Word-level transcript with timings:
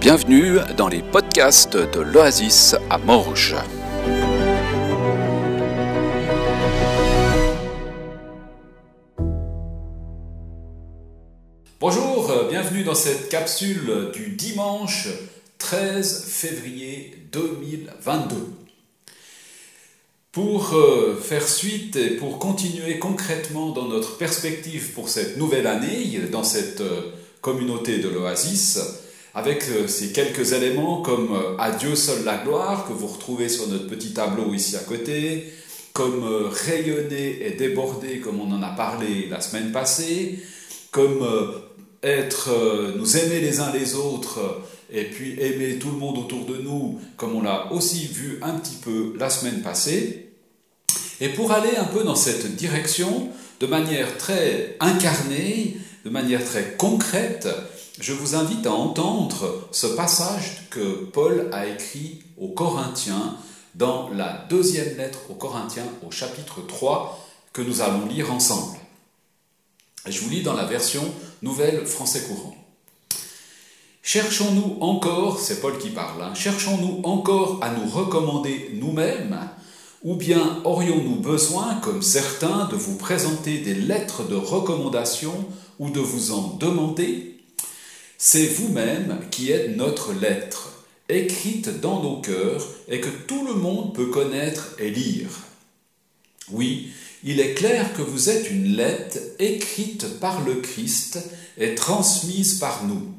Bienvenue 0.00 0.58
dans 0.76 0.88
les 0.88 1.02
podcasts 1.02 1.76
de 1.76 2.00
l'Oasis 2.00 2.76
à 2.90 2.98
Morges. 2.98 3.56
Bonjour, 11.80 12.30
bienvenue 12.48 12.84
dans 12.84 12.94
cette 12.94 13.28
capsule 13.30 14.10
du 14.12 14.28
dimanche 14.30 15.08
13 15.58 16.26
février 16.26 17.16
2022. 17.32 18.36
Pour 20.30 20.74
euh, 20.74 21.18
faire 21.20 21.48
suite 21.48 21.96
et 21.96 22.10
pour 22.10 22.38
continuer 22.38 22.98
concrètement 22.98 23.70
dans 23.70 23.86
notre 23.86 24.18
perspective 24.18 24.92
pour 24.92 25.08
cette 25.08 25.38
nouvelle 25.38 25.66
année, 25.66 26.20
dans 26.30 26.44
cette 26.44 26.82
euh, 26.82 27.12
communauté 27.40 27.98
de 27.98 28.08
l'Oasis, 28.08 29.05
avec 29.36 29.68
euh, 29.68 29.86
ces 29.86 30.12
quelques 30.12 30.52
éléments 30.52 31.02
comme 31.02 31.38
Adieu 31.58 31.94
seul 31.94 32.24
la 32.24 32.38
gloire 32.38 32.88
que 32.88 32.92
vous 32.92 33.06
retrouvez 33.06 33.48
sur 33.48 33.68
notre 33.68 33.86
petit 33.86 34.12
tableau 34.12 34.52
ici 34.54 34.74
à 34.74 34.80
côté, 34.80 35.52
comme 35.92 36.24
rayonner 36.66 37.46
et 37.46 37.52
déborder 37.52 38.18
comme 38.18 38.40
on 38.40 38.50
en 38.50 38.62
a 38.62 38.70
parlé 38.70 39.28
la 39.30 39.40
semaine 39.40 39.72
passée, 39.72 40.40
comme 40.90 41.26
être, 42.02 42.50
nous 42.96 43.16
aimer 43.16 43.40
les 43.40 43.60
uns 43.60 43.72
les 43.72 43.94
autres 43.94 44.40
et 44.90 45.04
puis 45.04 45.40
aimer 45.40 45.78
tout 45.78 45.90
le 45.90 45.96
monde 45.96 46.18
autour 46.18 46.44
de 46.44 46.56
nous 46.56 47.00
comme 47.16 47.34
on 47.34 47.42
l'a 47.42 47.72
aussi 47.72 48.06
vu 48.06 48.38
un 48.42 48.54
petit 48.54 48.76
peu 48.82 49.14
la 49.18 49.30
semaine 49.30 49.62
passée. 49.62 50.26
Et 51.20 51.30
pour 51.30 51.52
aller 51.52 51.76
un 51.78 51.84
peu 51.84 52.04
dans 52.04 52.14
cette 52.14 52.56
direction, 52.56 53.28
de 53.60 53.66
manière 53.66 54.18
très 54.18 54.76
incarnée, 54.80 55.76
de 56.04 56.10
manière 56.10 56.44
très 56.44 56.74
concrète, 56.76 57.48
je 57.98 58.12
vous 58.12 58.34
invite 58.34 58.66
à 58.66 58.72
entendre 58.72 59.68
ce 59.72 59.86
passage 59.86 60.68
que 60.70 61.06
Paul 61.12 61.48
a 61.52 61.66
écrit 61.66 62.22
aux 62.38 62.48
Corinthiens 62.48 63.36
dans 63.74 64.10
la 64.10 64.44
deuxième 64.50 64.96
lettre 64.96 65.20
aux 65.30 65.34
Corinthiens 65.34 65.86
au 66.06 66.10
chapitre 66.10 66.60
3 66.66 67.18
que 67.52 67.62
nous 67.62 67.80
allons 67.80 68.06
lire 68.06 68.32
ensemble. 68.32 68.78
Je 70.06 70.20
vous 70.20 70.30
lis 70.30 70.42
dans 70.42 70.54
la 70.54 70.66
version 70.66 71.02
nouvelle 71.42 71.86
français 71.86 72.22
courant. 72.22 72.54
Cherchons-nous 74.02 74.76
encore, 74.80 75.40
c'est 75.40 75.60
Paul 75.60 75.78
qui 75.78 75.90
parle, 75.90 76.22
hein, 76.22 76.34
cherchons-nous 76.34 77.00
encore 77.02 77.58
à 77.62 77.70
nous 77.70 77.88
recommander 77.88 78.70
nous-mêmes 78.74 79.36
ou 80.04 80.14
bien 80.14 80.60
aurions-nous 80.64 81.16
besoin, 81.16 81.74
comme 81.76 82.02
certains, 82.02 82.66
de 82.66 82.76
vous 82.76 82.96
présenter 82.96 83.58
des 83.58 83.74
lettres 83.74 84.22
de 84.22 84.36
recommandation 84.36 85.32
ou 85.80 85.90
de 85.90 85.98
vous 85.98 86.30
en 86.30 86.56
demander? 86.60 87.35
C'est 88.18 88.46
vous-même 88.46 89.20
qui 89.30 89.50
êtes 89.50 89.76
notre 89.76 90.12
lettre, 90.12 90.84
écrite 91.08 91.80
dans 91.80 92.02
nos 92.02 92.20
cœurs 92.20 92.66
et 92.88 93.00
que 93.00 93.10
tout 93.26 93.46
le 93.46 93.54
monde 93.54 93.94
peut 93.94 94.06
connaître 94.06 94.74
et 94.78 94.90
lire. 94.90 95.28
Oui, 96.50 96.90
il 97.24 97.40
est 97.40 97.54
clair 97.54 97.92
que 97.94 98.02
vous 98.02 98.30
êtes 98.30 98.50
une 98.50 98.76
lettre 98.76 99.18
écrite 99.38 100.18
par 100.20 100.44
le 100.44 100.56
Christ 100.56 101.18
et 101.58 101.74
transmise 101.74 102.58
par 102.58 102.84
nous. 102.84 103.14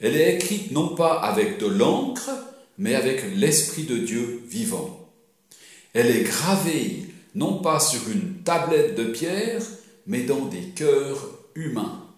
Elle 0.00 0.16
est 0.16 0.34
écrite 0.34 0.72
non 0.72 0.94
pas 0.94 1.20
avec 1.20 1.58
de 1.58 1.66
l'encre, 1.66 2.30
mais 2.78 2.94
avec 2.94 3.22
l'Esprit 3.36 3.84
de 3.84 3.98
Dieu 3.98 4.42
vivant. 4.48 5.08
Elle 5.92 6.10
est 6.10 6.22
gravée 6.22 7.06
non 7.34 7.58
pas 7.58 7.80
sur 7.80 8.08
une 8.08 8.42
tablette 8.42 8.94
de 8.94 9.04
pierre, 9.04 9.62
mais 10.06 10.22
dans 10.22 10.46
des 10.46 10.70
cœurs 10.74 11.30
humains. 11.54 12.09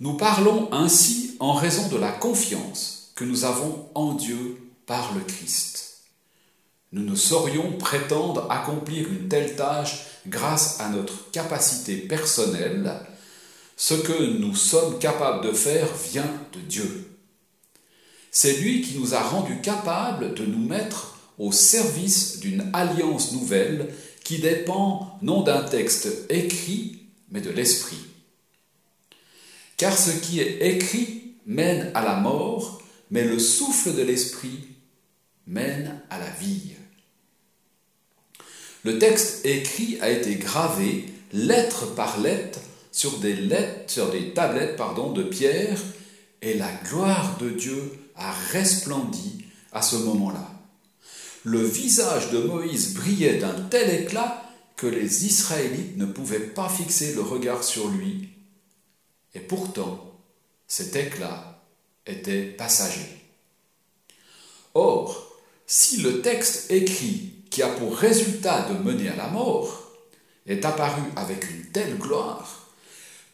Nous 0.00 0.14
parlons 0.14 0.68
ainsi 0.72 1.36
en 1.40 1.54
raison 1.54 1.88
de 1.88 1.96
la 1.96 2.12
confiance 2.12 3.10
que 3.16 3.24
nous 3.24 3.44
avons 3.44 3.88
en 3.96 4.14
Dieu 4.14 4.56
par 4.86 5.12
le 5.14 5.20
Christ. 5.22 6.04
Nous 6.92 7.02
ne 7.02 7.16
saurions 7.16 7.72
prétendre 7.72 8.46
accomplir 8.50 9.08
une 9.08 9.28
telle 9.28 9.56
tâche 9.56 10.04
grâce 10.28 10.80
à 10.80 10.88
notre 10.88 11.30
capacité 11.32 11.96
personnelle. 11.96 12.94
Ce 13.76 13.94
que 13.94 14.38
nous 14.38 14.54
sommes 14.54 14.98
capables 15.00 15.44
de 15.46 15.52
faire 15.52 15.88
vient 16.10 16.32
de 16.52 16.60
Dieu. 16.60 17.10
C'est 18.30 18.58
lui 18.58 18.82
qui 18.82 18.98
nous 18.98 19.14
a 19.14 19.20
rendus 19.20 19.60
capables 19.60 20.34
de 20.34 20.44
nous 20.44 20.64
mettre 20.64 21.18
au 21.38 21.50
service 21.50 22.38
d'une 22.38 22.70
alliance 22.72 23.32
nouvelle 23.32 23.92
qui 24.22 24.38
dépend 24.38 25.18
non 25.22 25.42
d'un 25.42 25.62
texte 25.62 26.08
écrit, 26.30 27.02
mais 27.30 27.40
de 27.40 27.50
l'esprit. 27.50 27.98
Car 29.78 29.96
ce 29.96 30.10
qui 30.10 30.40
est 30.40 30.58
écrit 30.60 31.32
mène 31.46 31.90
à 31.94 32.04
la 32.04 32.16
mort, 32.16 32.82
mais 33.10 33.24
le 33.24 33.38
souffle 33.38 33.94
de 33.94 34.02
l'esprit 34.02 34.68
mène 35.46 36.02
à 36.10 36.18
la 36.18 36.28
vie. 36.28 36.72
Le 38.84 38.98
texte 38.98 39.46
écrit 39.46 39.98
a 40.02 40.10
été 40.10 40.34
gravé 40.34 41.06
lettre 41.32 41.94
par 41.94 42.20
lettre 42.20 42.60
sur 42.92 43.18
des 43.18 43.34
lettres, 43.34 43.90
sur 43.90 44.10
des 44.10 44.34
tablettes 44.34 44.78
de 45.14 45.22
pierre, 45.22 45.80
et 46.42 46.54
la 46.54 46.70
gloire 46.88 47.38
de 47.38 47.48
Dieu 47.48 47.98
a 48.14 48.32
resplendi 48.52 49.44
à 49.72 49.80
ce 49.80 49.96
moment-là 49.96 50.58
le 51.44 51.62
visage 51.62 52.30
de 52.30 52.38
Moïse 52.38 52.94
brillait 52.94 53.38
d'un 53.38 53.54
tel 53.70 54.02
éclat 54.02 54.42
que 54.76 54.86
les 54.86 55.26
Israélites 55.26 55.96
ne 55.96 56.06
pouvaient 56.06 56.38
pas 56.38 56.68
fixer 56.68 57.14
le 57.14 57.22
regard 57.22 57.64
sur 57.64 57.88
lui. 57.88 58.28
Et 59.34 59.40
pourtant, 59.40 60.20
cet 60.66 60.96
éclat 60.96 61.62
était 62.06 62.44
passager. 62.44 63.24
Or, 64.74 65.36
si 65.66 65.98
le 65.98 66.22
texte 66.22 66.70
écrit 66.70 67.34
qui 67.50 67.62
a 67.62 67.68
pour 67.68 67.96
résultat 67.96 68.68
de 68.68 68.78
mener 68.82 69.08
à 69.08 69.16
la 69.16 69.28
mort 69.28 69.92
est 70.46 70.64
apparu 70.64 71.02
avec 71.16 71.50
une 71.50 71.66
telle 71.66 71.96
gloire, 71.98 72.70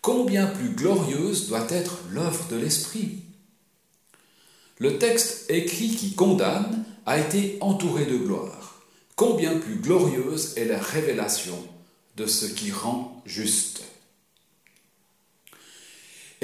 combien 0.00 0.46
plus 0.46 0.70
glorieuse 0.70 1.48
doit 1.48 1.66
être 1.70 1.98
l'œuvre 2.10 2.46
de 2.48 2.56
l'Esprit? 2.56 3.22
Le 4.78 4.98
texte 4.98 5.50
écrit 5.50 5.94
qui 5.94 6.14
condamne 6.14 6.84
a 7.06 7.18
été 7.18 7.58
entouré 7.60 8.04
de 8.06 8.16
gloire. 8.16 8.82
Combien 9.14 9.58
plus 9.58 9.76
glorieuse 9.76 10.56
est 10.56 10.64
la 10.64 10.80
révélation 10.80 11.56
de 12.16 12.26
ce 12.26 12.46
qui 12.46 12.72
rend 12.72 13.22
juste? 13.24 13.82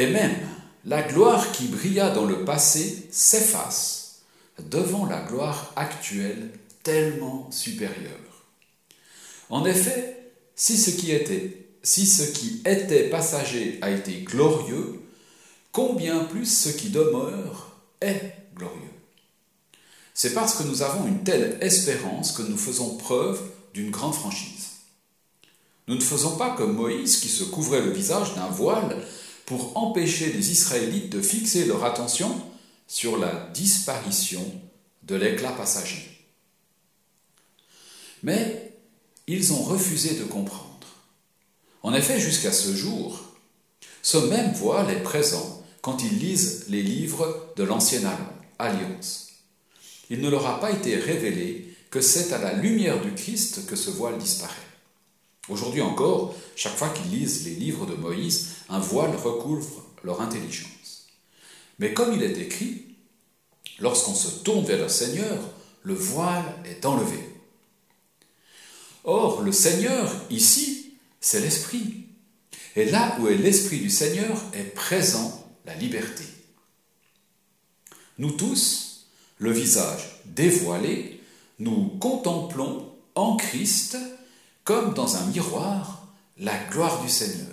Et 0.00 0.06
même 0.06 0.34
la 0.86 1.02
gloire 1.02 1.52
qui 1.52 1.68
brilla 1.68 2.08
dans 2.08 2.24
le 2.24 2.46
passé 2.46 3.06
s'efface 3.12 4.22
devant 4.58 5.04
la 5.04 5.20
gloire 5.20 5.74
actuelle 5.76 6.50
tellement 6.82 7.50
supérieure. 7.52 8.46
En 9.50 9.66
effet, 9.66 10.32
si 10.56 10.78
ce 10.78 10.90
qui 10.90 11.12
était, 11.12 11.66
si 11.82 12.06
ce 12.06 12.22
qui 12.22 12.62
était 12.64 13.10
passager 13.10 13.78
a 13.82 13.90
été 13.90 14.22
glorieux, 14.22 15.02
combien 15.70 16.24
plus 16.24 16.46
ce 16.46 16.70
qui 16.70 16.88
demeure 16.88 17.76
est 18.00 18.36
glorieux. 18.56 18.80
C'est 20.14 20.32
parce 20.32 20.54
que 20.54 20.62
nous 20.62 20.80
avons 20.80 21.06
une 21.06 21.24
telle 21.24 21.58
espérance 21.60 22.32
que 22.32 22.42
nous 22.42 22.56
faisons 22.56 22.96
preuve 22.96 23.38
d'une 23.74 23.90
grande 23.90 24.14
franchise. 24.14 24.68
Nous 25.88 25.96
ne 25.96 26.00
faisons 26.00 26.38
pas 26.38 26.56
comme 26.56 26.76
Moïse 26.76 27.18
qui 27.18 27.28
se 27.28 27.44
couvrait 27.44 27.82
le 27.82 27.90
visage 27.90 28.34
d'un 28.34 28.48
voile 28.48 28.96
pour 29.50 29.76
empêcher 29.76 30.32
les 30.32 30.52
Israélites 30.52 31.10
de 31.10 31.20
fixer 31.20 31.64
leur 31.64 31.84
attention 31.84 32.40
sur 32.86 33.18
la 33.18 33.50
disparition 33.52 34.44
de 35.02 35.16
l'éclat 35.16 35.50
passager. 35.50 36.24
Mais 38.22 38.72
ils 39.26 39.52
ont 39.52 39.62
refusé 39.62 40.14
de 40.14 40.24
comprendre. 40.24 40.86
En 41.82 41.92
effet, 41.94 42.20
jusqu'à 42.20 42.52
ce 42.52 42.74
jour, 42.74 43.20
ce 44.02 44.18
même 44.18 44.52
voile 44.52 44.90
est 44.90 45.02
présent 45.02 45.64
quand 45.82 46.02
ils 46.04 46.18
lisent 46.18 46.66
les 46.68 46.82
livres 46.82 47.52
de 47.56 47.64
l'Ancienne 47.64 48.08
Alliance 48.58 49.30
il 50.10 50.20
ne 50.20 50.28
leur 50.28 50.46
a 50.46 50.60
pas 50.60 50.72
été 50.72 50.96
révélé 50.96 51.72
que 51.88 52.00
c'est 52.00 52.32
à 52.32 52.38
la 52.38 52.52
lumière 52.52 53.00
du 53.00 53.14
Christ 53.14 53.66
que 53.66 53.76
ce 53.76 53.90
voile 53.90 54.18
disparaît. 54.18 54.54
Aujourd'hui 55.50 55.82
encore, 55.82 56.34
chaque 56.54 56.76
fois 56.76 56.90
qu'ils 56.90 57.18
lisent 57.18 57.44
les 57.44 57.54
livres 57.54 57.84
de 57.84 57.94
Moïse, 57.94 58.50
un 58.68 58.78
voile 58.78 59.16
recouvre 59.16 59.84
leur 60.04 60.20
intelligence. 60.20 61.08
Mais 61.78 61.92
comme 61.92 62.12
il 62.12 62.22
est 62.22 62.38
écrit, 62.38 62.86
lorsqu'on 63.80 64.14
se 64.14 64.42
tourne 64.44 64.64
vers 64.64 64.78
le 64.78 64.88
Seigneur, 64.88 65.38
le 65.82 65.94
voile 65.94 66.44
est 66.64 66.86
enlevé. 66.86 67.18
Or, 69.04 69.42
le 69.42 69.52
Seigneur, 69.52 70.12
ici, 70.30 70.94
c'est 71.20 71.40
l'Esprit. 71.40 72.04
Et 72.76 72.84
là 72.84 73.16
où 73.18 73.28
est 73.28 73.36
l'Esprit 73.36 73.78
du 73.78 73.90
Seigneur 73.90 74.40
est 74.52 74.74
présent 74.74 75.44
la 75.64 75.74
liberté. 75.74 76.24
Nous 78.18 78.32
tous, 78.32 79.06
le 79.38 79.50
visage 79.50 80.20
dévoilé, 80.26 81.20
nous 81.58 81.88
contemplons 81.98 82.92
en 83.14 83.36
Christ, 83.36 83.96
comme 84.64 84.94
dans 84.94 85.16
un 85.16 85.26
miroir, 85.26 86.06
la 86.38 86.56
gloire 86.70 87.02
du 87.02 87.08
Seigneur. 87.08 87.46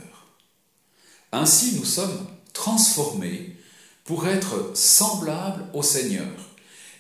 Ainsi 1.31 1.75
nous 1.75 1.86
sommes 1.86 2.27
transformés 2.54 3.56
pour 4.04 4.27
être 4.27 4.71
semblables 4.74 5.65
au 5.74 5.83
Seigneur. 5.83 6.31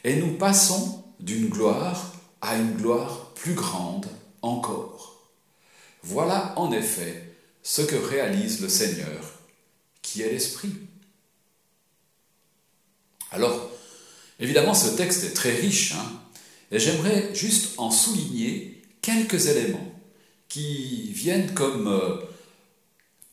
Et 0.03 0.17
nous 0.17 0.37
passons 0.37 1.03
d'une 1.19 1.49
gloire 1.49 2.13
à 2.41 2.57
une 2.57 2.75
gloire 2.75 3.31
plus 3.33 3.53
grande 3.53 4.07
encore. 4.41 5.31
Voilà 6.03 6.53
en 6.57 6.71
effet 6.71 7.33
ce 7.63 7.81
que 7.81 7.95
réalise 7.95 8.61
le 8.61 8.69
Seigneur, 8.69 9.39
qui 10.01 10.21
est 10.21 10.31
l'Esprit. 10.31 10.73
Alors, 13.31 13.69
évidemment, 14.39 14.73
ce 14.73 14.95
texte 14.95 15.23
est 15.23 15.33
très 15.33 15.53
riche, 15.53 15.93
hein, 15.93 16.21
et 16.71 16.79
j'aimerais 16.79 17.33
juste 17.33 17.73
en 17.77 17.91
souligner 17.91 18.81
quelques 19.01 19.47
éléments 19.47 19.96
qui 20.49 21.11
viennent 21.11 21.53
comme 21.53 21.87
euh, 21.87 22.17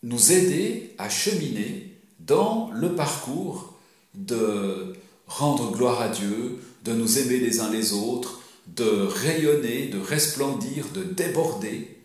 nous 0.02 0.32
aider 0.32 0.94
à 0.98 1.08
cheminer 1.08 1.92
dans 2.20 2.70
le 2.72 2.94
parcours 2.94 3.78
de 4.14 4.94
rendre 5.26 5.72
gloire 5.72 6.00
à 6.00 6.08
Dieu, 6.08 6.58
de 6.84 6.92
nous 6.92 7.18
aimer 7.18 7.38
les 7.38 7.60
uns 7.60 7.70
les 7.70 7.92
autres, 7.92 8.40
de 8.66 8.84
rayonner, 8.84 9.86
de 9.86 9.98
resplendir, 9.98 10.88
de 10.88 11.02
déborder 11.02 11.98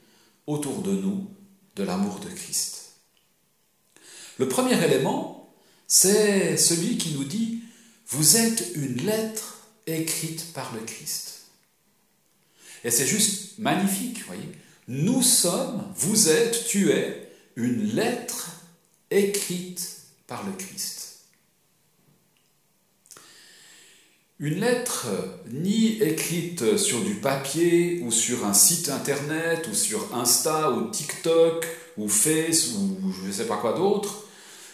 autour 0.47 0.81
de 0.81 0.91
nous 0.91 1.27
de 1.75 1.83
l'amour 1.83 2.19
de 2.19 2.29
Christ. 2.29 2.93
Le 4.37 4.47
premier 4.47 4.83
élément, 4.83 5.53
c'est 5.87 6.57
celui 6.57 6.97
qui 6.97 7.13
nous 7.13 7.23
dit, 7.23 7.63
vous 8.07 8.37
êtes 8.37 8.71
une 8.75 8.97
lettre 9.05 9.67
écrite 9.87 10.53
par 10.53 10.73
le 10.73 10.81
Christ. 10.81 11.47
Et 12.83 12.91
c'est 12.91 13.05
juste 13.05 13.59
magnifique, 13.59 14.25
voyez. 14.25 14.49
Nous 14.91 15.21
sommes, 15.21 15.83
vous 15.97 16.29
êtes, 16.29 16.65
tu 16.67 16.89
es 16.89 17.31
une 17.55 17.93
lettre 17.93 18.49
écrite 19.11 19.97
par 20.25 20.43
le 20.43 20.51
Christ. 20.53 21.19
Une 24.39 24.61
lettre 24.61 25.05
ni 25.51 26.01
écrite 26.01 26.75
sur 26.77 27.03
du 27.03 27.13
papier 27.13 28.01
ou 28.03 28.09
sur 28.09 28.47
un 28.47 28.53
site 28.55 28.89
internet 28.89 29.69
ou 29.71 29.75
sur 29.75 30.15
Insta 30.15 30.71
ou 30.71 30.89
TikTok 30.89 31.67
ou 31.95 32.09
Face 32.09 32.69
ou 32.69 33.11
je 33.11 33.27
ne 33.27 33.31
sais 33.31 33.45
pas 33.45 33.57
quoi 33.57 33.73
d'autre, 33.73 34.23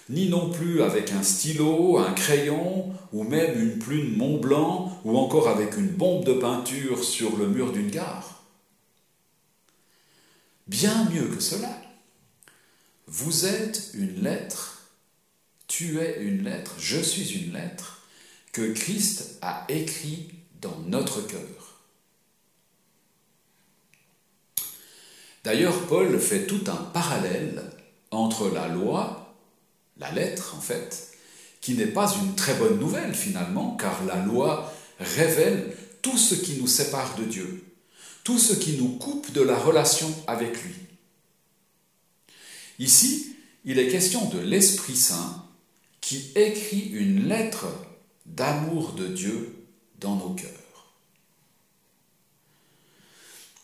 ni 0.09 0.29
non 0.29 0.49
plus 0.49 0.81
avec 0.81 1.11
un 1.11 1.23
stylo, 1.23 1.97
un 1.97 2.13
crayon 2.13 2.93
ou 3.11 3.23
même 3.25 3.61
une 3.61 3.79
plume 3.79 4.15
Mont 4.15 4.37
Blanc 4.37 4.97
ou 5.03 5.17
encore 5.17 5.49
avec 5.49 5.75
une 5.75 5.89
bombe 5.89 6.23
de 6.23 6.35
peinture 6.35 7.03
sur 7.03 7.35
le 7.35 7.49
mur 7.49 7.73
d'une 7.73 7.91
gare. 7.91 8.34
Bien 10.67 11.07
mieux 11.11 11.27
que 11.27 11.39
cela, 11.39 11.69
vous 13.07 13.45
êtes 13.45 13.91
une 13.93 14.23
lettre, 14.23 14.89
tu 15.67 15.99
es 15.99 16.21
une 16.21 16.43
lettre, 16.43 16.75
je 16.79 16.99
suis 16.99 17.33
une 17.33 17.53
lettre 17.53 18.01
que 18.51 18.73
Christ 18.73 19.37
a 19.43 19.65
écrit 19.69 20.31
dans 20.61 20.79
notre 20.87 21.21
cœur. 21.21 21.81
D'ailleurs, 25.43 25.85
Paul 25.85 26.19
fait 26.19 26.47
tout 26.47 26.63
un 26.65 26.83
parallèle 26.91 27.61
entre 28.09 28.49
la 28.49 28.67
loi, 28.67 29.35
la 29.97 30.11
lettre 30.11 30.55
en 30.57 30.61
fait, 30.61 31.11
qui 31.61 31.75
n'est 31.75 31.85
pas 31.85 32.11
une 32.23 32.33
très 32.33 32.55
bonne 32.55 32.79
nouvelle 32.79 33.13
finalement, 33.13 33.77
car 33.77 34.03
la 34.05 34.17
loi 34.17 34.73
révèle 34.99 35.75
tout 36.01 36.17
ce 36.17 36.33
qui 36.33 36.59
nous 36.59 36.67
sépare 36.67 37.15
de 37.17 37.25
Dieu, 37.25 37.63
tout 38.25 38.39
ce 38.39 38.53
qui 38.53 38.73
nous 38.73 38.89
coupe 38.89 39.31
de 39.31 39.41
la 39.41 39.55
relation 39.55 40.11
avec 40.25 40.61
lui. 40.63 40.73
Ici, 42.79 43.35
il 43.63 43.77
est 43.77 43.87
question 43.87 44.25
de 44.25 44.39
l'Esprit 44.39 44.95
Saint 44.95 45.45
qui 46.01 46.31
écrit 46.35 46.89
une 46.89 47.29
lettre 47.29 47.67
d'amour 48.25 48.93
de 48.93 49.07
Dieu 49.07 49.67
dans 49.99 50.15
nos 50.15 50.33
cœurs. 50.33 50.49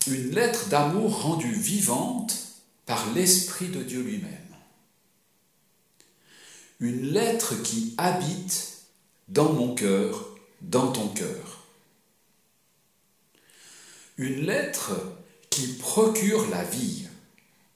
Une 0.05 0.29
lettre 0.29 0.69
d'amour 0.69 1.23
rendue 1.23 1.53
vivante 1.53 2.37
par 2.85 3.11
l'Esprit 3.13 3.67
de 3.67 3.81
Dieu 3.81 4.01
lui-même. 4.01 4.55
Une 6.79 7.11
lettre 7.11 7.59
qui 7.63 7.95
habite 7.97 8.83
dans 9.27 9.53
mon 9.53 9.73
cœur, 9.73 10.35
dans 10.61 10.91
ton 10.91 11.07
cœur. 11.07 11.60
Une 14.21 14.45
lettre 14.45 14.91
qui 15.49 15.67
procure 15.73 16.49
la 16.49 16.63
vie 16.63 17.01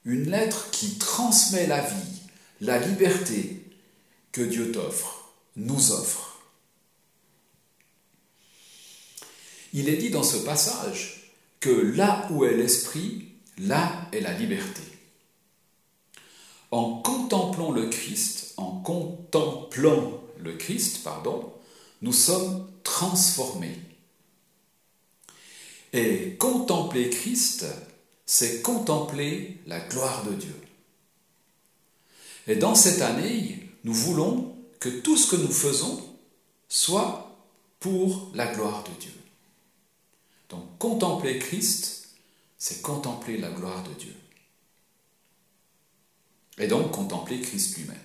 une 0.06 0.30
lettre 0.30 0.70
qui 0.70 0.98
transmet 1.00 1.66
la 1.66 1.82
vie, 1.82 2.22
la 2.62 2.78
liberté 2.78 3.64
que 4.32 4.42
Dieu 4.42 4.72
t'offre, 4.72 5.34
nous 5.56 5.92
offre. 5.92 6.40
Il 9.74 9.90
est 9.90 9.98
dit 9.98 10.12
dans 10.12 10.24
ce 10.24 10.38
passage 10.38 11.34
que 11.60 11.70
là 11.70 12.28
où 12.30 12.46
est 12.46 12.56
l'esprit, 12.56 13.30
là 13.58 14.08
est 14.14 14.22
la 14.22 14.34
liberté. 14.34 14.84
En 16.72 17.02
contemplant 17.02 17.72
le 17.72 17.90
Christ, 17.90 18.54
en 18.58 18.80
contemplant 18.82 20.22
le 20.40 20.54
Christ, 20.54 21.04
pardon, 21.04 21.52
nous 22.02 22.14
sommes 22.14 22.70
transformés. 22.84 23.80
Et 25.96 26.36
contempler 26.36 27.10
Christ, 27.10 27.66
c'est 28.26 28.62
contempler 28.62 29.60
la 29.66 29.80
gloire 29.80 30.26
de 30.26 30.34
Dieu. 30.34 30.56
Et 32.48 32.58
dans 32.58 32.76
cette 32.76 33.02
année, 33.02 33.70
nous 33.86 33.94
voulons 33.94 34.58
que 34.82 34.90
tout 34.90 35.16
ce 35.16 35.32
que 35.32 35.38
nous 35.38 35.52
faisons 35.52 36.04
soit 36.68 37.40
pour 37.80 38.30
la 38.34 38.54
gloire 38.54 38.84
de 38.84 39.00
Dieu. 39.00 39.14
Donc 40.50 40.78
contempler 40.80 41.40
Christ, 41.40 42.10
c'est 42.58 42.82
contempler 42.82 43.38
la 43.38 43.52
gloire 43.52 43.82
de 43.84 43.94
Dieu. 43.94 44.16
Et 46.58 46.68
donc 46.68 46.92
contempler 46.92 47.40
Christ 47.40 47.78
lui-même. 47.78 47.96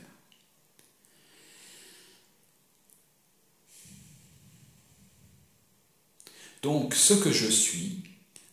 Donc 6.62 6.94
ce 6.94 7.14
que 7.14 7.32
je 7.32 7.46
suis, 7.46 8.02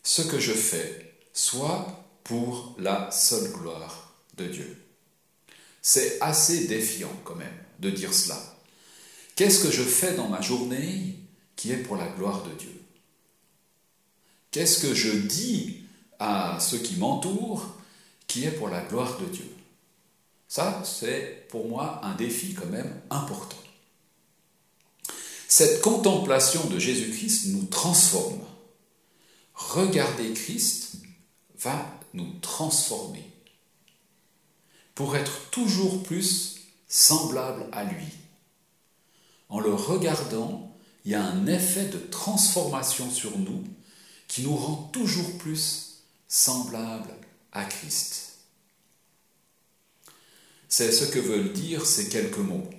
ce 0.03 0.21
que 0.21 0.39
je 0.39 0.53
fais, 0.53 1.13
soit 1.33 2.05
pour 2.23 2.75
la 2.77 3.11
seule 3.11 3.51
gloire 3.51 4.13
de 4.37 4.45
Dieu. 4.45 4.83
C'est 5.81 6.17
assez 6.21 6.67
défiant 6.67 7.11
quand 7.23 7.35
même 7.35 7.57
de 7.79 7.89
dire 7.89 8.13
cela. 8.13 8.37
Qu'est-ce 9.35 9.63
que 9.63 9.71
je 9.71 9.83
fais 9.83 10.15
dans 10.15 10.27
ma 10.27 10.41
journée 10.41 11.15
qui 11.55 11.71
est 11.71 11.77
pour 11.77 11.95
la 11.95 12.07
gloire 12.07 12.43
de 12.43 12.53
Dieu? 12.55 12.73
Qu'est-ce 14.51 14.79
que 14.79 14.93
je 14.93 15.11
dis 15.11 15.83
à 16.19 16.57
ceux 16.59 16.79
qui 16.79 16.95
m'entourent 16.95 17.77
qui 18.27 18.45
est 18.45 18.51
pour 18.51 18.69
la 18.69 18.81
gloire 18.81 19.19
de 19.19 19.25
Dieu? 19.25 19.49
Ça, 20.47 20.81
c'est 20.85 21.47
pour 21.49 21.67
moi 21.67 22.01
un 22.03 22.15
défi 22.15 22.53
quand 22.53 22.69
même 22.69 23.01
important. 23.09 23.57
Cette 25.47 25.81
contemplation 25.81 26.65
de 26.65 26.79
Jésus-Christ 26.79 27.47
transforme. 27.77 28.41
Regarder 29.53 30.33
Christ 30.33 30.95
va 31.59 31.99
nous 32.13 32.33
transformer 32.41 33.31
pour 34.95 35.15
être 35.15 35.51
toujours 35.51 36.01
plus 36.01 36.55
semblable 36.87 37.67
à 37.71 37.83
lui. 37.83 38.07
En 39.49 39.59
le 39.59 39.75
regardant, 39.75 40.75
il 41.05 41.11
y 41.11 41.15
a 41.15 41.23
un 41.23 41.45
effet 41.45 41.85
de 41.85 41.99
transformation 41.99 43.11
sur 43.11 43.37
nous 43.37 43.63
qui 44.27 44.41
nous 44.41 44.55
rend 44.55 44.89
toujours 44.91 45.37
plus 45.37 46.01
semblable 46.27 47.13
à 47.51 47.63
Christ. 47.63 48.39
C'est 50.67 50.91
ce 50.91 51.05
que 51.05 51.19
veulent 51.19 51.53
dire 51.53 51.85
ces 51.85 52.09
quelques 52.09 52.37
mots. 52.37 52.69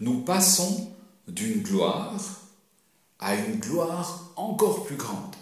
Nous 0.00 0.22
passons 0.22 0.90
d'une 1.28 1.62
gloire 1.62 2.47
à 3.18 3.34
une 3.34 3.56
gloire 3.56 4.32
encore 4.36 4.84
plus 4.84 4.96
grande. 4.96 5.34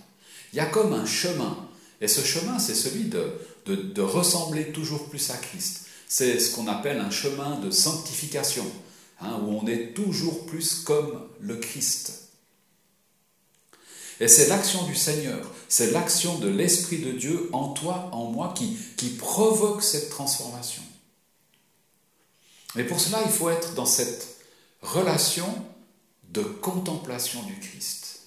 Il 0.53 0.57
y 0.57 0.61
a 0.61 0.67
comme 0.67 0.93
un 0.93 1.07
chemin 1.07 1.67
et 2.01 2.09
ce 2.09 2.23
chemin, 2.23 2.59
c'est 2.59 2.75
celui 2.75 3.05
de, 3.05 3.41
de, 3.67 4.03
ressembler 4.03 4.73
toujours 4.73 5.09
plus 5.09 5.31
à 5.31 5.37
Christ. 5.37 5.87
C'est 6.09 6.39
ce 6.39 6.55
qu'on 6.55 6.69
appelle 6.69 7.01
un 7.01 7.11
chemin 7.11 7.59
de 7.59 7.71
sanctification, 7.71 8.67
hein, 9.21 9.41
où 9.43 9.59
on 9.59 9.67
est 9.67 9.95
toujours 9.95 10.47
plus 10.47 10.75
comme 10.75 11.27
le 11.41 11.57
Christ. 11.57 12.23
Et 14.21 14.29
c'est 14.29 14.49
l'action 14.49 14.85
du 14.85 14.95
Seigneur, 14.95 15.51
c'est 15.69 15.91
l'action 15.91 16.39
de 16.39 16.49
l'Esprit 16.49 16.99
de 16.99 17.13
Dieu 17.13 17.49
en 17.53 17.69
toi, 17.69 18.11
en 18.13 18.31
moi, 18.31 18.55
qui, 18.57 18.79
qui 18.97 19.11
provoque 19.11 19.83
cette 19.83 20.11
transformation. 20.11 20.83
Mais 22.75 22.85
pour 22.85 23.01
cela, 23.01 23.21
il 23.25 23.33
faut 23.33 23.51
être 23.51 23.75
dans 23.75 23.87
cette 23.87 24.37
relation 24.83 25.47
de 26.37 26.43
contemplation 26.43 27.43
du 27.45 27.59
Christ. 27.59 28.21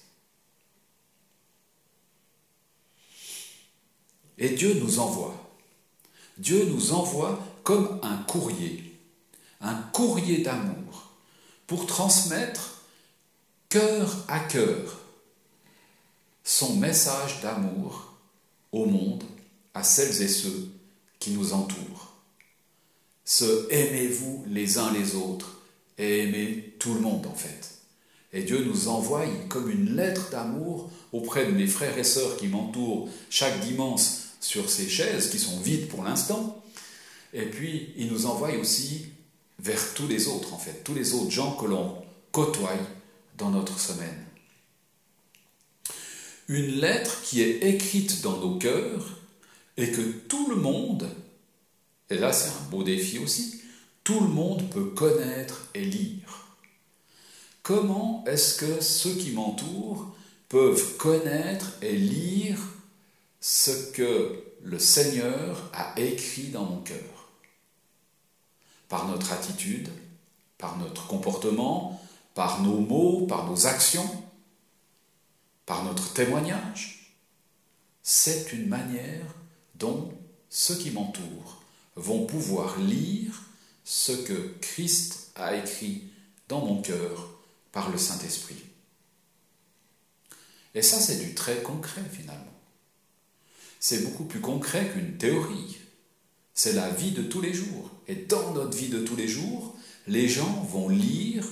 Et 4.36 4.50
Dieu 4.50 4.74
nous 4.74 4.98
envoie. 4.98 5.34
Dieu 6.36 6.64
nous 6.64 6.92
envoie 6.92 7.38
comme 7.62 8.00
un 8.02 8.16
courrier, 8.16 8.98
un 9.60 9.74
courrier 9.74 10.38
d'amour, 10.38 11.12
pour 11.66 11.86
transmettre 11.86 12.82
cœur 13.68 14.24
à 14.26 14.40
cœur 14.40 14.98
son 16.42 16.76
message 16.76 17.40
d'amour 17.42 18.14
au 18.72 18.86
monde, 18.86 19.22
à 19.74 19.84
celles 19.84 20.22
et 20.22 20.28
ceux 20.28 20.68
qui 21.20 21.30
nous 21.30 21.52
entourent. 21.52 22.14
Ce 23.24 23.70
aimez-vous 23.70 24.44
les 24.48 24.78
uns 24.78 24.90
les 24.92 25.14
autres 25.14 25.60
et 25.96 26.24
aimez 26.24 26.74
tout 26.80 26.94
le 26.94 27.00
monde 27.00 27.26
en 27.26 27.34
fait. 27.34 27.79
Et 28.32 28.42
Dieu 28.42 28.64
nous 28.64 28.88
envoie 28.88 29.26
comme 29.48 29.70
une 29.70 29.96
lettre 29.96 30.30
d'amour 30.30 30.90
auprès 31.12 31.46
de 31.46 31.50
mes 31.50 31.66
frères 31.66 31.98
et 31.98 32.04
sœurs 32.04 32.36
qui 32.36 32.46
m'entourent 32.46 33.08
chaque 33.28 33.60
dimanche 33.60 34.02
sur 34.40 34.70
ces 34.70 34.88
chaises 34.88 35.30
qui 35.30 35.38
sont 35.38 35.58
vides 35.60 35.88
pour 35.88 36.04
l'instant. 36.04 36.62
Et 37.32 37.46
puis 37.46 37.92
il 37.96 38.12
nous 38.12 38.26
envoie 38.26 38.52
aussi 38.52 39.06
vers 39.58 39.94
tous 39.94 40.06
les 40.06 40.28
autres 40.28 40.54
en 40.54 40.58
fait, 40.58 40.82
tous 40.84 40.94
les 40.94 41.14
autres 41.14 41.30
gens 41.30 41.52
que 41.52 41.66
l'on 41.66 41.96
côtoie 42.32 42.76
dans 43.36 43.50
notre 43.50 43.78
semaine. 43.78 44.26
Une 46.48 46.80
lettre 46.80 47.22
qui 47.22 47.42
est 47.42 47.64
écrite 47.64 48.22
dans 48.22 48.38
nos 48.38 48.58
cœurs 48.58 49.18
et 49.76 49.90
que 49.90 50.00
tout 50.00 50.48
le 50.50 50.56
monde, 50.56 51.08
et 52.10 52.18
là 52.18 52.32
c'est 52.32 52.48
un 52.48 52.70
beau 52.70 52.82
défi 52.82 53.18
aussi, 53.18 53.60
tout 54.02 54.20
le 54.20 54.28
monde 54.28 54.68
peut 54.70 54.86
connaître 54.86 55.68
et 55.74 55.84
lire. 55.84 56.39
Comment 57.70 58.24
est-ce 58.26 58.56
que 58.56 58.80
ceux 58.80 59.14
qui 59.14 59.30
m'entourent 59.30 60.12
peuvent 60.48 60.96
connaître 60.96 61.74
et 61.82 61.96
lire 61.96 62.58
ce 63.40 63.92
que 63.92 64.42
le 64.60 64.80
Seigneur 64.80 65.70
a 65.72 65.94
écrit 65.96 66.48
dans 66.48 66.64
mon 66.64 66.80
cœur? 66.80 67.30
Par 68.88 69.06
notre 69.06 69.32
attitude, 69.32 69.88
par 70.58 70.78
notre 70.78 71.06
comportement, 71.06 72.02
par 72.34 72.60
nos 72.60 72.80
mots, 72.80 73.28
par 73.28 73.48
nos 73.48 73.68
actions, 73.68 74.24
par 75.64 75.84
notre 75.84 76.12
témoignage. 76.12 77.14
C'est 78.02 78.52
une 78.52 78.66
manière 78.66 79.32
dont 79.76 80.12
ceux 80.48 80.74
qui 80.74 80.90
m'entourent 80.90 81.62
vont 81.94 82.26
pouvoir 82.26 82.80
lire 82.80 83.44
ce 83.84 84.10
que 84.10 84.56
Christ 84.60 85.30
a 85.36 85.54
écrit 85.54 86.10
dans 86.48 86.64
mon 86.64 86.82
cœur 86.82 87.36
par 87.72 87.90
le 87.90 87.98
Saint-Esprit. 87.98 88.62
Et 90.74 90.82
ça, 90.82 91.00
c'est 91.00 91.18
du 91.18 91.34
très 91.34 91.62
concret 91.62 92.04
finalement. 92.10 92.46
C'est 93.80 94.04
beaucoup 94.04 94.24
plus 94.24 94.40
concret 94.40 94.90
qu'une 94.92 95.16
théorie. 95.16 95.78
C'est 96.54 96.74
la 96.74 96.90
vie 96.90 97.12
de 97.12 97.22
tous 97.22 97.40
les 97.40 97.54
jours. 97.54 97.90
Et 98.06 98.14
dans 98.14 98.52
notre 98.52 98.76
vie 98.76 98.88
de 98.88 99.00
tous 99.00 99.16
les 99.16 99.28
jours, 99.28 99.74
les 100.06 100.28
gens 100.28 100.62
vont 100.70 100.88
lire 100.88 101.46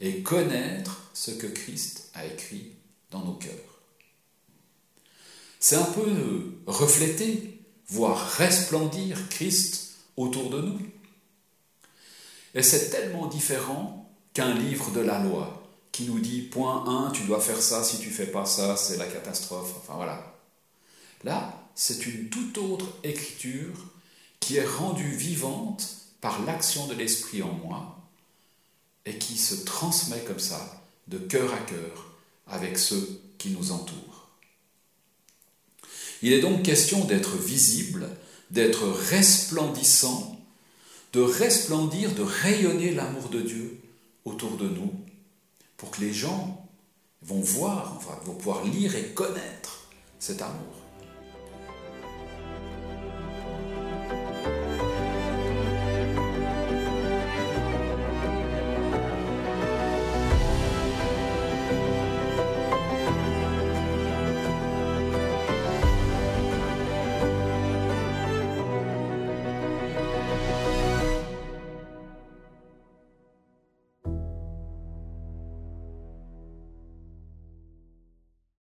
et 0.00 0.22
connaître 0.22 1.10
ce 1.14 1.30
que 1.30 1.46
Christ 1.46 2.10
a 2.14 2.26
écrit 2.26 2.72
dans 3.10 3.24
nos 3.24 3.34
cœurs. 3.34 3.52
C'est 5.58 5.76
un 5.76 5.84
peu 5.84 6.54
refléter, 6.66 7.60
voire 7.88 8.30
resplendir 8.32 9.28
Christ 9.28 9.96
autour 10.16 10.50
de 10.50 10.60
nous. 10.60 10.80
Et 12.54 12.62
c'est 12.62 12.90
tellement 12.90 13.26
différent 13.26 14.10
qu'un 14.32 14.54
livre 14.54 14.90
de 14.92 15.00
la 15.00 15.22
loi 15.22 15.59
qui 15.92 16.04
nous 16.04 16.20
dit 16.20 16.42
point 16.42 16.84
1, 16.86 17.10
tu 17.10 17.24
dois 17.24 17.40
faire 17.40 17.60
ça, 17.60 17.82
si 17.82 17.98
tu 17.98 18.10
fais 18.10 18.26
pas 18.26 18.44
ça, 18.44 18.76
c'est 18.76 18.96
la 18.96 19.06
catastrophe. 19.06 19.74
Enfin 19.78 19.94
voilà. 19.96 20.36
Là, 21.24 21.68
c'est 21.74 22.06
une 22.06 22.28
toute 22.28 22.58
autre 22.58 22.86
écriture 23.04 23.74
qui 24.38 24.56
est 24.56 24.66
rendue 24.66 25.10
vivante 25.10 25.88
par 26.20 26.44
l'action 26.44 26.86
de 26.86 26.94
l'Esprit 26.94 27.42
en 27.42 27.52
moi 27.52 27.98
et 29.06 29.18
qui 29.18 29.36
se 29.36 29.54
transmet 29.54 30.20
comme 30.20 30.38
ça, 30.38 30.82
de 31.08 31.18
cœur 31.18 31.52
à 31.52 31.58
cœur, 31.58 32.12
avec 32.46 32.78
ceux 32.78 33.20
qui 33.38 33.50
nous 33.50 33.72
entourent. 33.72 34.28
Il 36.22 36.32
est 36.32 36.40
donc 36.40 36.62
question 36.62 37.04
d'être 37.04 37.36
visible, 37.36 38.08
d'être 38.50 38.86
resplendissant, 38.86 40.38
de 41.12 41.20
resplendir, 41.20 42.14
de 42.14 42.22
rayonner 42.22 42.92
l'amour 42.92 43.28
de 43.30 43.40
Dieu 43.40 43.80
autour 44.24 44.56
de 44.56 44.68
nous, 44.68 44.92
pour 45.80 45.90
que 45.90 46.02
les 46.02 46.12
gens 46.12 46.68
vont 47.22 47.40
voir, 47.40 47.94
enfin, 47.96 48.14
vont 48.26 48.34
pouvoir 48.34 48.62
lire 48.64 48.94
et 48.94 49.14
connaître 49.14 49.88
cet 50.18 50.42
amour. 50.42 50.79